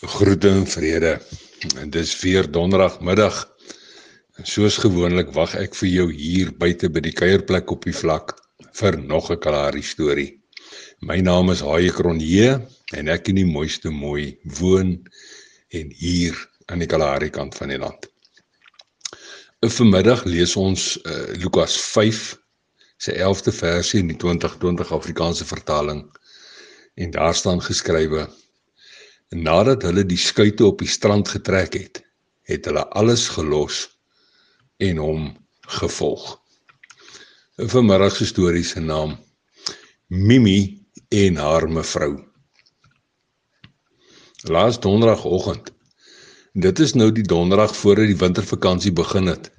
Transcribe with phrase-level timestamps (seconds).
[0.00, 1.20] Groete en vrede.
[1.76, 3.50] En dis weer donderdagmiddag.
[4.34, 8.32] En soos gewoonlik wag ek vir jou hier buite by die kuierplek op die vlak
[8.80, 10.40] vir nog 'n Kalahari storie.
[11.00, 12.64] My naam is Haie Kronje
[12.96, 15.04] en ek in die mooiste mooi woon
[15.68, 18.08] en hier aan die Kalahari kant van die land.
[19.60, 22.38] En vanmiddag lees ons uh, Lukas 5
[22.96, 26.06] se 11de versie in die 2020 Afrikaanse vertaling
[26.94, 28.30] en daar staan geskrywe
[29.30, 32.02] En nadat hulle die skuite op die strand getrek het,
[32.50, 33.84] het hulle alles gelos
[34.82, 35.28] en hom
[35.78, 36.40] gevolg.
[37.60, 39.18] 'n Vanmiddag se storie se naam
[40.06, 42.24] Mimi en haar mevrou.
[44.42, 45.72] Laas donderdagoggend.
[46.52, 49.52] Dit is nou die donderdag voor die wintervakansie begin het.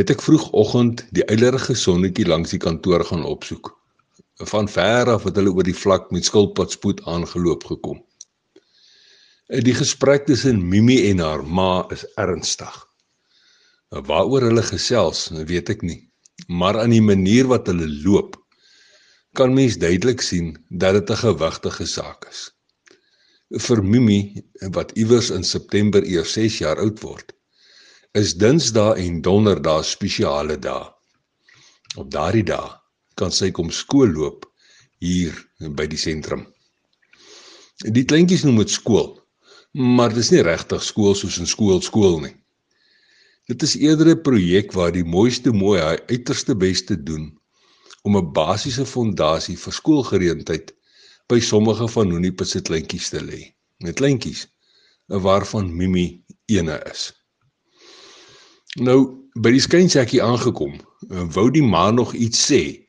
[0.00, 3.74] Het ek vroegoggend die eilerige sonnetjie langs die kantoor gaan opsoek.
[4.48, 8.00] Van ver af het hulle oor die vlak met skilpadspoed aangeloop gekom.
[9.48, 12.74] Die gesprek tussen Mimi en haar ma is ernstig.
[13.88, 16.02] Waaroor hulle gesels, weet ek nie,
[16.52, 18.34] maar aan die manier wat hulle loop,
[19.32, 22.52] kan mens duidelik sien dat dit 'n gewigtige saak is.
[23.48, 24.44] Vir Mimi
[24.76, 27.32] wat iewers in September eers 6 jaar oud word,
[28.12, 30.92] is Dinsdae en Donderdae spesiale dae.
[31.96, 32.68] Op daardie dae
[33.16, 34.44] kan sy kom skool loop
[35.00, 36.44] hier by die sentrum.
[37.80, 39.17] Die kleintjies noem dit skool
[39.78, 42.34] maar dit is nie regtig skool soos 'n skool skool nie.
[43.46, 47.38] Dit is eerder 'n projek waar die mooiste mooi hy uiterste beste doen
[48.02, 50.74] om 'n basiese fondasie vir skoolgereedheid
[51.28, 53.54] by sommige van Honipus se kleintjies te lê.
[53.78, 54.46] Met kleintjies
[55.06, 57.12] waarvan Mimi ene is.
[58.76, 62.84] Nou by die skynsekkie aangekom, wou die ma nog iets sê.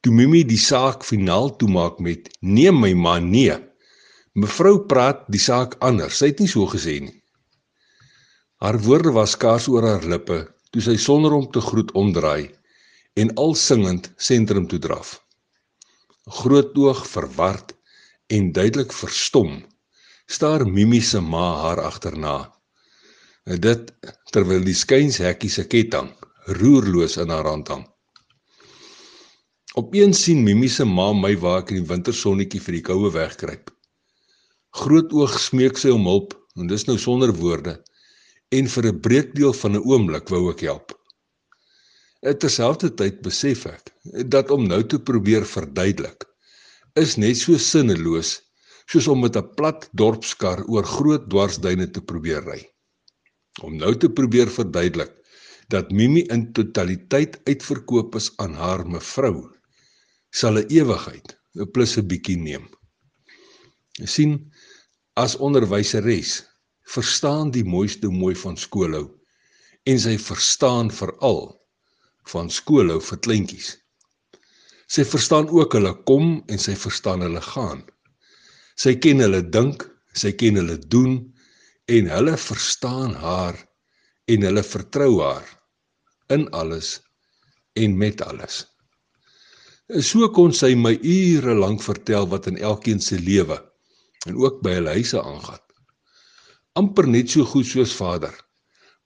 [0.00, 3.69] Toe Mimi die saak finaal toemaak met neem my ma nee.
[4.40, 6.20] Mevrou praat die saak anders.
[6.20, 7.16] Sy het nie so gesê nie.
[8.60, 12.50] Haar woorde was skaars oor haar lippe toe sy sonder om te groet omdraai
[13.20, 15.16] en al singend sentrum toe draf.
[16.40, 17.74] Groot oog verward
[18.36, 19.62] en duidelik verstom
[20.30, 22.36] staar Mimi se ma haar agterna.
[23.44, 23.90] Dit
[24.30, 26.12] terwyl die skynshekkie se ketting
[26.60, 27.82] roerloos in haar hand hang.
[29.80, 33.72] Opeens sien Mimi se ma my waar ek in die wintersonnetjie vir die koue wegkruip.
[34.70, 37.76] Groot oog smeek sy om hulp en dis nou sonder woorde
[38.54, 40.92] en vir 'n breekdeel van 'n oomblik wou ek help.
[42.22, 43.90] Terselfdertyd besef ek
[44.28, 46.24] dat om nou te probeer verduidelik
[46.96, 48.40] is net so sinneloos
[48.86, 52.60] soos om met 'n plat dorpskar oor groot dwarsduine te probeer ry.
[53.62, 55.12] Om nou te probeer verduidelik
[55.68, 59.50] dat Mimi in totaliteit uitverkoop is aan haar mevrou
[60.30, 61.38] sal 'n ewigheid
[61.72, 62.68] plus 'n bietjie neem.
[64.04, 64.49] Sien
[65.20, 66.38] as onderwyseres
[66.88, 69.04] verstaan die mooiste mooi van skoolhou
[69.90, 71.42] en sy verstaan veral
[72.32, 73.74] van skoolhou vir kleintjies.
[74.90, 77.84] Sy verstaan ook hulle kom en sy verstaan hulle gaan.
[78.80, 79.84] Sy ken hulle dink,
[80.16, 81.20] sy ken hulle doen
[81.90, 83.60] en hulle verstaan haar
[84.30, 85.46] en hulle vertrou haar
[86.32, 86.96] in alles
[87.76, 88.64] en met alles.
[90.00, 93.58] So kon sy my ure lank vertel wat in elkeen se lewe
[94.28, 95.64] en ook by hulle huise aangaan.
[96.78, 98.34] amper net so goed soos Vader.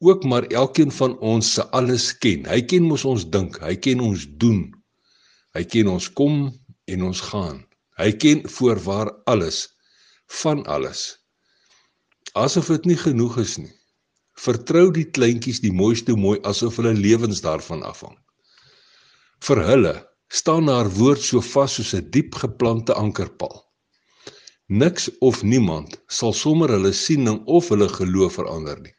[0.04, 2.44] Ook maar elkeen van ons se alles ken.
[2.46, 4.66] Hy ken mos ons dink, hy ken ons doen.
[5.56, 6.50] Hy ken ons kom
[6.90, 7.62] en ons gaan.
[7.96, 9.68] Hy ken voorwaar alles
[10.42, 11.06] van alles.
[12.34, 13.72] Asof dit nie genoeg is nie.
[14.44, 18.16] Vertrou die kleintjies die mooiste mooi asof hulle lewens daarvan afhang.
[19.46, 19.94] Vir hulle
[20.28, 23.62] staan haar woord so vas soos 'n diep geplante ankerpaal.
[24.66, 28.94] Niks of niemand sal sommer hulle siening of hulle geloof verander nie.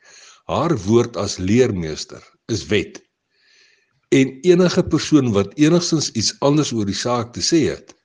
[0.45, 2.21] Haar woord as leermeester
[2.53, 3.01] is wet.
[4.13, 7.95] En enige persoon wat enigstens iets anders oor die saak te sê het,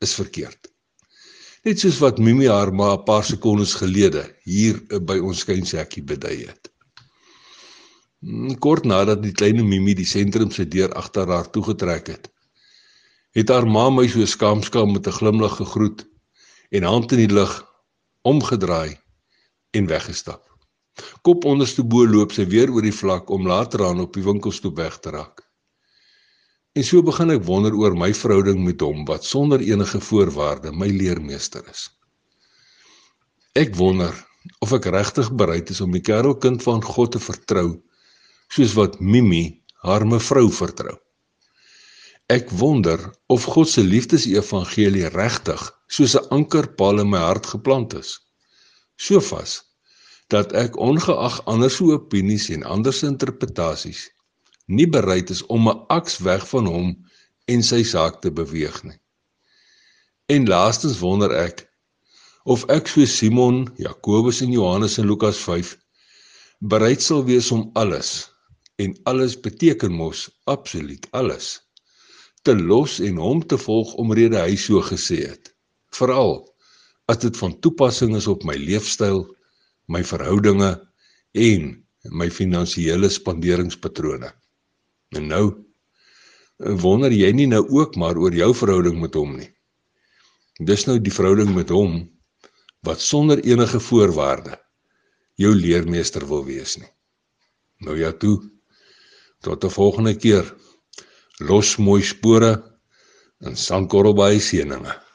[0.00, 0.72] is verkeerd.
[1.68, 6.46] Net soos wat Mimi haar maar 'n paar sekondes gelede hier by ons skynsekkie bedui
[6.48, 6.72] het.
[8.20, 12.32] Hmm, kort nadat die klein Mimi die sentrum se deur agter haar toegetrek het,
[13.36, 16.06] het haar ma my so skaamskaam met 'n glimlag gegroet
[16.72, 17.52] en hand in die lug
[18.28, 18.96] omgedraai
[19.76, 20.42] en weggestap.
[21.24, 24.76] Kop onderste bo loop sy weer oor die vlak om later aan op die winkelstoep
[24.80, 25.44] weg te raak.
[26.72, 30.88] En so begin ek wonder oor my verhouding met hom wat sonder enige voorwaarde my
[30.88, 31.88] leermeester is.
[33.52, 34.16] Ek wonder
[34.64, 37.68] of ek regtig bereid is om die kerelkind van God te vertrou
[38.52, 40.96] soos wat Mimi haar mevrou vertrou.
[42.26, 48.20] Ek wonder of God se liefdesevangelie regtig soos 'n ankerpaal in my hart geplant is
[48.96, 49.52] So vas
[50.32, 54.02] dat ek ongeag ander se opinies en ander se interpretasies
[54.66, 56.88] nie bereid is om 'n aks weg van hom
[57.52, 58.98] en sy saak te beweeg nie.
[60.34, 61.66] En laastens wonder ek
[62.44, 65.76] of ek so Simon, Jakobus en Johannes in Lukas 5
[66.58, 68.30] bereid sal wees om alles
[68.76, 71.60] en alles beteken mos absoluut alles
[72.42, 75.52] te los en hom te volg omrede hy so gesê het.
[75.94, 76.40] Veral
[77.10, 79.24] as dit van toepassing is op my leefstyl,
[79.88, 80.72] my verhoudinge
[81.38, 81.68] en
[82.10, 84.30] my finansiële spanderingspatrone.
[85.14, 85.44] En nou
[86.82, 89.50] wonder jy nie nou ook maar oor jou verhouding met hom nie.
[90.62, 92.02] Dis nou die verhouding met hom
[92.86, 94.56] wat sonder enige voorwaarde
[95.38, 96.90] jou leermeester wil wees nie.
[97.82, 98.38] Nou ja toe.
[99.42, 100.54] Tot 'n volgende keer.
[101.48, 102.52] Los mooi spore
[103.46, 105.02] en sankorrel by seëninge.